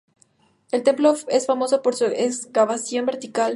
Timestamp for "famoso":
1.45-1.83